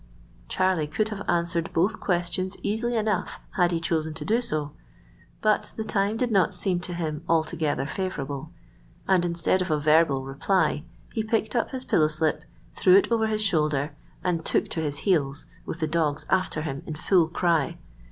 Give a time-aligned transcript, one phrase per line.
[0.49, 4.71] Charlie could have answered both questions easily enough had he chosen to do so.
[5.43, 8.51] But the time did not seem to him altogether favourable,
[9.07, 12.41] and instead of a verbal reply he picked up his pillow slip,
[12.75, 16.81] threw it over his shoulder, and took to his heels, with the dogs after him
[16.87, 17.77] in full cry.